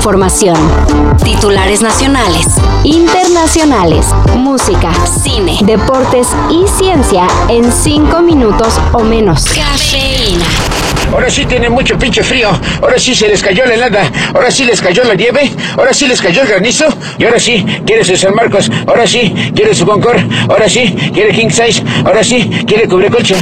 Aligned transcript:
información. 0.00 0.56
Titulares 1.22 1.82
nacionales, 1.82 2.46
internacionales, 2.84 4.06
música, 4.34 4.90
cine, 5.22 5.58
deportes 5.62 6.28
y 6.48 6.66
ciencia 6.66 7.26
en 7.50 7.70
cinco 7.70 8.22
minutos 8.22 8.80
o 8.94 9.00
menos. 9.00 9.44
Cafeína. 9.44 10.46
Ahora 11.12 11.28
sí 11.28 11.44
tiene 11.44 11.68
mucho 11.68 11.98
pinche 11.98 12.22
frío. 12.22 12.48
Ahora 12.80 12.98
sí 12.98 13.14
se 13.14 13.28
les 13.28 13.42
cayó 13.42 13.66
la 13.66 13.74
helada. 13.74 14.10
Ahora 14.34 14.50
sí 14.50 14.64
les 14.64 14.80
cayó 14.80 15.04
la 15.04 15.14
nieve. 15.14 15.52
Ahora 15.76 15.92
sí 15.92 16.06
les 16.06 16.22
cayó 16.22 16.40
el 16.40 16.48
granizo. 16.48 16.86
Y 17.18 17.24
ahora 17.26 17.38
sí 17.38 17.66
quiere 17.84 18.02
su 18.02 18.16
San 18.16 18.34
Marcos. 18.34 18.70
Ahora 18.86 19.06
sí 19.06 19.34
quiere 19.54 19.74
su 19.74 19.84
Concord. 19.84 20.22
Ahora 20.48 20.66
sí 20.66 20.96
quiere 21.12 21.34
King 21.34 21.50
Size. 21.50 21.84
Ahora 22.06 22.24
sí 22.24 22.48
quiere 22.66 22.88
colcha. 22.88 23.36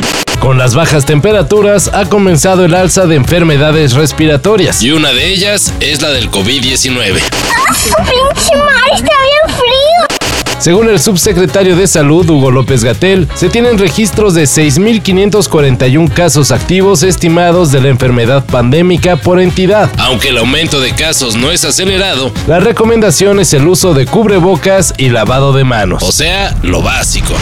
Con 0.49 0.57
las 0.57 0.75
bajas 0.75 1.05
temperaturas 1.05 1.91
ha 1.93 2.07
comenzado 2.07 2.65
el 2.65 2.75
alza 2.75 3.05
de 3.05 3.17
enfermedades 3.17 3.93
respiratorias. 3.93 4.83
Y 4.83 4.93
una 4.93 5.13
de 5.13 5.29
ellas 5.29 5.75
es 5.79 6.01
la 6.01 6.09
del 6.09 6.31
COVID-19. 6.31 7.17
¡Pinche 7.17 8.57
mar! 8.57 8.89
¡Está 8.95 9.13
bien 9.13 9.59
frío! 9.59 10.19
Según 10.59 10.89
el 10.89 11.01
subsecretario 11.01 11.77
de 11.77 11.87
Salud, 11.87 12.31
Hugo 12.31 12.51
López 12.51 12.83
Gatel, 12.83 13.29
se 13.35 13.51
tienen 13.51 13.77
registros 13.77 14.33
de 14.33 14.45
6.541 14.45 16.15
casos 16.15 16.51
activos 16.51 17.03
estimados 17.03 17.71
de 17.71 17.83
la 17.83 17.89
enfermedad 17.89 18.43
pandémica 18.47 19.17
por 19.17 19.41
entidad. 19.41 19.91
Aunque 19.99 20.31
el 20.31 20.39
aumento 20.39 20.81
de 20.81 20.95
casos 20.95 21.37
no 21.37 21.51
es 21.51 21.67
acelerado, 21.67 22.33
la 22.47 22.59
recomendación 22.59 23.39
es 23.39 23.53
el 23.53 23.69
uso 23.69 23.93
de 23.93 24.07
cubrebocas 24.07 24.95
y 24.97 25.11
lavado 25.11 25.53
de 25.53 25.65
manos. 25.65 26.03
O 26.03 26.11
sea, 26.11 26.57
lo 26.63 26.81
básico. 26.81 27.35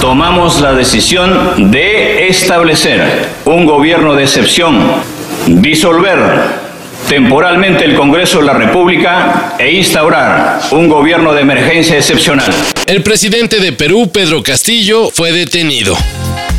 Tomamos 0.00 0.60
la 0.60 0.72
decisión 0.72 1.70
de 1.70 2.28
establecer 2.28 3.28
un 3.44 3.66
gobierno 3.66 4.14
de 4.14 4.24
excepción, 4.24 4.78
disolver 5.46 6.18
temporalmente 7.08 7.84
el 7.84 7.94
Congreso 7.94 8.38
de 8.38 8.44
la 8.44 8.52
República 8.52 9.54
e 9.58 9.72
instaurar 9.72 10.60
un 10.70 10.88
gobierno 10.88 11.32
de 11.32 11.40
emergencia 11.40 11.96
excepcional. 11.96 12.52
El 12.86 13.02
presidente 13.02 13.60
de 13.60 13.72
Perú, 13.72 14.10
Pedro 14.12 14.42
Castillo, 14.42 15.10
fue 15.10 15.32
detenido. 15.32 15.96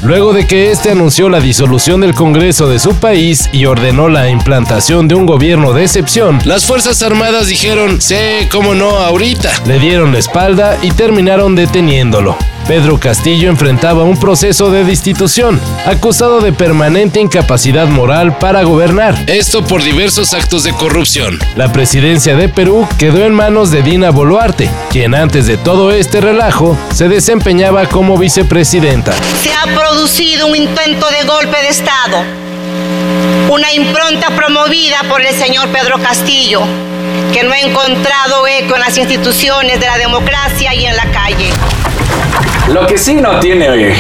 Luego 0.01 0.31
de 0.31 0.47
que 0.47 0.71
este 0.71 0.91
anunció 0.91 1.27
la 1.27 1.41
disolución 1.41 2.01
del 2.01 2.13
Congreso 2.13 2.69
de 2.69 2.79
su 2.79 2.95
país 2.95 3.49
y 3.51 3.65
ordenó 3.65 4.07
la 4.07 4.29
implantación 4.29 5.07
de 5.09 5.15
un 5.15 5.25
gobierno 5.25 5.73
de 5.73 5.83
excepción, 5.83 6.39
las 6.45 6.65
Fuerzas 6.65 7.03
Armadas 7.03 7.47
dijeron, 7.47 8.01
sí, 8.01 8.15
cómo 8.49 8.75
no, 8.75 8.91
ahorita. 8.91 9.51
Le 9.65 9.77
dieron 9.77 10.13
la 10.13 10.19
espalda 10.19 10.77
y 10.81 10.91
terminaron 10.91 11.55
deteniéndolo. 11.55 12.37
Pedro 12.69 12.99
Castillo 12.99 13.49
enfrentaba 13.49 14.03
un 14.03 14.19
proceso 14.19 14.69
de 14.69 14.83
destitución, 14.83 15.59
acusado 15.87 16.39
de 16.39 16.53
permanente 16.53 17.19
incapacidad 17.19 17.87
moral 17.87 18.37
para 18.37 18.61
gobernar, 18.61 19.15
esto 19.25 19.65
por 19.65 19.81
diversos 19.81 20.35
actos 20.35 20.65
de 20.65 20.73
corrupción. 20.73 21.39
La 21.55 21.71
presidencia 21.71 22.35
de 22.35 22.47
Perú 22.47 22.87
quedó 22.99 23.25
en 23.25 23.33
manos 23.33 23.71
de 23.71 23.81
Dina 23.81 24.11
Boluarte, 24.11 24.69
quien 24.91 25.15
antes 25.15 25.47
de 25.47 25.57
todo 25.57 25.91
este 25.91 26.21
relajo 26.21 26.77
se 26.93 27.09
desempeñaba 27.09 27.87
como 27.87 28.19
vicepresidenta. 28.19 29.13
Se 29.41 29.51
ha 29.51 29.75
producido 29.75 30.45
un 30.45 30.55
intento 30.55 31.09
de 31.09 31.23
golpe 31.23 31.59
de 31.63 31.69
Estado, 31.69 32.23
una 33.49 33.73
impronta 33.73 34.29
promovida 34.35 35.01
por 35.09 35.25
el 35.25 35.33
señor 35.33 35.69
Pedro 35.69 35.97
Castillo, 35.97 36.61
que 37.33 37.41
no 37.41 37.51
ha 37.51 37.59
encontrado 37.61 38.45
eco 38.45 38.75
en 38.75 38.81
las 38.81 38.95
instituciones 38.95 39.79
de 39.79 39.87
la 39.87 39.97
democracia 39.97 40.75
y 40.75 40.85
en 40.85 40.95
la 40.95 41.05
calle. 41.05 41.49
Lo 42.73 42.85
que 42.85 42.97
sí 42.97 43.15
no 43.15 43.39
tiene 43.39 43.95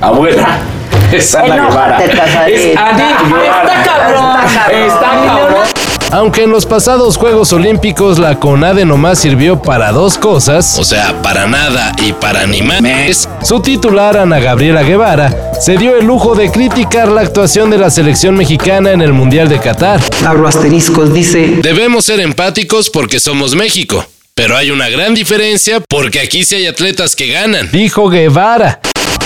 abuela 0.00 0.58
es 1.12 1.34
Ana 1.34 1.56
Guevara. 1.56 2.04
Es 2.46 2.76
Ana 2.76 3.18
Guevara. 3.28 3.62
Está 3.62 3.82
cabrón. 3.82 4.86
Está 4.86 5.10
cabrón. 5.26 5.84
Aunque 6.12 6.42
en 6.44 6.50
los 6.50 6.66
pasados 6.66 7.16
Juegos 7.16 7.52
Olímpicos 7.52 8.18
la 8.18 8.38
CONADE 8.38 8.84
nomás 8.84 9.18
sirvió 9.18 9.60
para 9.60 9.90
dos 9.90 10.16
cosas, 10.18 10.78
o 10.78 10.84
sea, 10.84 11.20
para 11.22 11.46
nada 11.46 11.92
y 12.00 12.12
para 12.12 12.46
ni 12.46 12.62
más, 12.62 13.28
su 13.42 13.60
titular 13.60 14.16
Ana 14.18 14.38
Gabriela 14.38 14.82
Guevara 14.82 15.34
se 15.60 15.76
dio 15.76 15.96
el 15.96 16.06
lujo 16.06 16.36
de 16.36 16.52
criticar 16.52 17.08
la 17.08 17.22
actuación 17.22 17.70
de 17.70 17.78
la 17.78 17.90
selección 17.90 18.36
mexicana 18.36 18.92
en 18.92 19.00
el 19.00 19.12
Mundial 19.12 19.48
de 19.48 19.58
Qatar. 19.58 20.00
Abro 20.24 20.46
asteriscos, 20.46 21.12
dice... 21.12 21.58
Debemos 21.62 22.04
ser 22.04 22.20
empáticos 22.20 22.90
porque 22.90 23.18
somos 23.18 23.56
México. 23.56 24.04
Pero 24.36 24.56
hay 24.56 24.72
una 24.72 24.88
gran 24.88 25.14
diferencia 25.14 25.78
porque 25.88 26.18
aquí 26.18 26.42
sí 26.42 26.56
hay 26.56 26.66
atletas 26.66 27.14
que 27.14 27.28
ganan, 27.28 27.70
dijo 27.70 28.08
Guevara. 28.08 28.80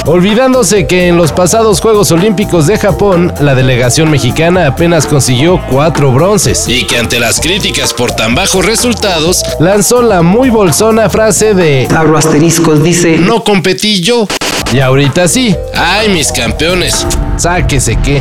Olvidándose 0.04 0.86
que 0.86 1.08
en 1.08 1.16
los 1.16 1.32
pasados 1.32 1.80
Juegos 1.80 2.12
Olímpicos 2.12 2.66
de 2.66 2.76
Japón, 2.76 3.32
la 3.40 3.54
delegación 3.54 4.10
mexicana 4.10 4.66
apenas 4.66 5.06
consiguió 5.06 5.62
cuatro 5.70 6.12
bronces 6.12 6.68
y 6.68 6.84
que 6.84 6.98
ante 6.98 7.18
las 7.18 7.40
críticas 7.40 7.94
por 7.94 8.12
tan 8.12 8.34
bajos 8.34 8.66
resultados, 8.66 9.42
lanzó 9.60 10.02
la 10.02 10.20
muy 10.20 10.50
bolsona 10.50 11.08
frase 11.08 11.54
de 11.54 11.88
Abro 11.90 12.18
asteriscos, 12.18 12.84
dice 12.84 13.16
No 13.16 13.42
competí 13.42 14.02
yo. 14.02 14.28
Y 14.72 14.80
ahorita 14.80 15.26
sí. 15.26 15.56
Ay, 15.74 16.10
mis 16.10 16.30
campeones. 16.30 17.06
Sáquese 17.38 17.96
qué. 18.04 18.20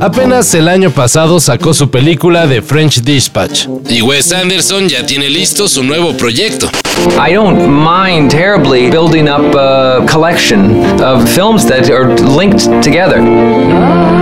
Apenas 0.00 0.54
el 0.54 0.68
año 0.68 0.90
pasado 0.90 1.40
sacó 1.40 1.74
su 1.74 1.90
película 1.90 2.46
The 2.46 2.62
French 2.62 3.00
Dispatch 3.02 3.66
y 3.88 4.02
Wes 4.02 4.32
Anderson 4.32 4.88
ya 4.88 5.04
tiene 5.04 5.28
listo 5.28 5.68
su 5.68 5.82
nuevo 5.82 6.12
proyecto. 6.16 6.68
I 7.18 7.32
don't 7.32 7.68
mind 7.68 8.30
terribly 8.30 8.90
building 8.90 9.28
up 9.28 9.54
a 9.54 10.04
collection 10.06 11.00
of 11.02 11.28
films 11.28 11.66
that 11.66 11.88
are 11.90 12.14
linked 12.36 12.64
together. 12.82 13.20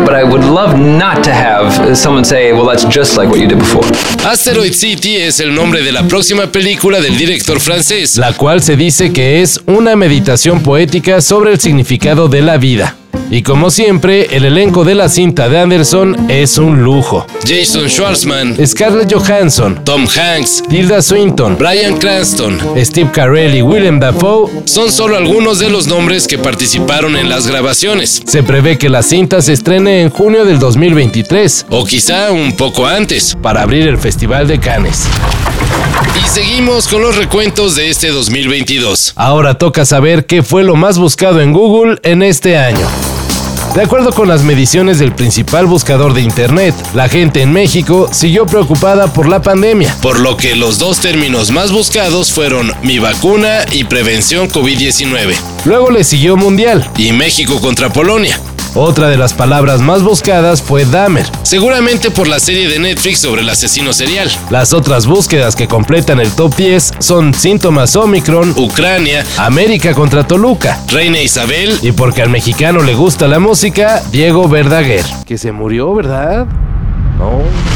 But 0.05 0.15
I 0.15 0.23
would 0.23 0.45
love 0.45 0.79
not 0.79 1.25
to 1.25 1.33
have 1.33 1.97
someone 1.97 2.25
say, 2.25 2.53
well, 2.53 2.67
that's 2.67 2.85
just 2.85 3.17
like 3.17 3.29
what 3.29 3.41
you 3.41 3.49
did 3.49 3.59
before. 3.59 3.85
Asteroid 4.25 4.73
City 4.73 5.17
es 5.17 5.41
el 5.41 5.55
nombre 5.55 5.83
de 5.83 5.91
la 5.91 6.05
próxima 6.05 6.47
película 6.47 7.01
del 7.01 7.17
director 7.17 7.59
francés, 7.59 8.17
la 8.17 8.33
cual 8.33 8.63
se 8.63 8.77
dice 8.77 9.13
que 9.13 9.43
es 9.43 9.61
una 9.67 9.97
meditación 9.97 10.63
poética 10.63 11.21
sobre 11.21 11.53
el 11.53 11.61
significado 11.61 12.29
de 12.29 12.43
la 12.43 12.57
vida. 12.57 12.95
Y 13.31 13.43
como 13.43 13.71
siempre, 13.71 14.29
el 14.37 14.45
elenco 14.45 14.85
de 14.85 14.95
la 14.95 15.09
cinta 15.09 15.49
de 15.49 15.59
Anderson 15.59 16.31
es 16.31 16.59
un 16.59 16.85
lujo. 16.85 17.27
Jason 17.47 17.89
Schwartzman, 17.89 18.57
Scarlett 18.65 19.13
Johansson, 19.13 19.85
Tom 19.85 20.07
Hanks, 20.07 20.63
Tilda 20.69 21.03
Swinton, 21.03 21.57
Brian 21.59 21.99
Cranston, 21.99 22.59
Steve 22.77 23.11
Carell 23.13 23.57
y 23.57 23.63
Willem 23.63 23.99
Dafoe 23.99 24.51
son 24.65 24.93
solo 24.93 25.17
algunos 25.17 25.59
de 25.59 25.71
los 25.71 25.87
nombres 25.89 26.27
que 26.29 26.39
participaron 26.39 27.17
en 27.17 27.29
las 27.29 27.47
grabaciones. 27.47 28.23
Se 28.27 28.43
prevé 28.43 28.79
que 28.79 28.89
la 28.89 29.03
cinta 29.03 29.43
se 29.43 29.53
estrene 29.53 30.03
en 30.03 30.11
junio 30.11 30.45
del 30.45 30.59
2023, 30.59 31.67
o 31.71 31.85
quizá 31.85 32.31
un 32.31 32.53
poco 32.53 32.87
antes, 32.87 33.37
para 33.43 33.63
abrir 33.63 33.89
el 33.89 33.99
Festival 33.99 34.47
de 34.47 34.61
Cannes. 34.61 35.05
Y 36.23 36.29
seguimos 36.29 36.89
con 36.89 37.03
los 37.03 37.17
recuentos 37.17 37.75
de 37.75 37.91
este 37.91 38.11
2022. 38.11 39.13
Ahora 39.17 39.55
toca 39.59 39.85
saber 39.85 40.27
qué 40.27 40.43
fue 40.43 40.63
lo 40.63 40.77
más 40.77 40.99
buscado 40.99 41.41
en 41.41 41.53
Google 41.53 41.99
en 42.03 42.23
este 42.23 42.57
año. 42.57 42.87
De 43.77 43.83
acuerdo 43.83 44.11
con 44.11 44.27
las 44.27 44.43
mediciones 44.43 44.99
del 44.99 45.15
principal 45.15 45.67
buscador 45.67 46.15
de 46.15 46.23
Internet, 46.23 46.75
la 46.95 47.11
gente 47.11 47.43
en 47.43 47.53
México 47.53 48.09
siguió 48.11 48.47
preocupada 48.47 49.13
por 49.13 49.29
la 49.29 49.43
pandemia, 49.43 49.95
por 50.01 50.19
lo 50.19 50.39
que 50.39 50.57
los 50.57 50.79
dos 50.79 51.01
términos 51.01 51.51
más 51.51 51.73
buscados 51.73 52.33
fueron 52.33 52.73
mi 52.83 52.99
vacuna 53.01 53.67
y 53.71 53.85
prevención 53.85 54.49
COVID-19. 54.49 55.35
Luego 55.67 55.91
le 55.91 56.05
siguió 56.05 56.39
Mundial 56.39 56.91
y 56.97 57.13
México 57.13 57.61
contra 57.61 57.93
Polonia. 57.93 58.41
Otra 58.79 59.09
de 59.09 59.17
las 59.17 59.33
palabras 59.33 59.81
más 59.81 60.03
buscadas 60.03 60.61
fue 60.61 60.85
Dahmer, 60.85 61.25
seguramente 61.43 62.11
por 62.11 62.29
la 62.29 62.39
serie 62.39 62.69
de 62.69 62.79
Netflix 62.79 63.21
sobre 63.21 63.41
el 63.41 63.49
asesino 63.49 63.95
serial. 63.95 64.31
Las 64.51 64.75
otras 64.75 65.07
búsquedas 65.07 65.57
que 65.57 65.67
completan 65.67 66.21
el 66.21 66.31
top 66.33 66.55
10 66.55 66.93
son 66.99 67.33
síntomas 67.33 67.97
Omicron, 67.97 68.53
Ucrania, 68.55 69.25
América 69.39 69.95
contra 69.95 70.27
Toluca, 70.27 70.79
Reina 70.89 71.23
Isabel 71.23 71.79
y 71.81 71.93
porque 71.93 72.21
al 72.21 72.29
mexicano 72.29 72.83
le 72.83 72.95
gusta 72.95 73.27
la 73.29 73.39
música, 73.39 74.03
Diego 74.13 74.47
Verdaguer, 74.47 75.07
que 75.25 75.39
se 75.39 75.53
murió, 75.53 75.95
¿verdad? 75.95 76.45
No. 77.19 77.76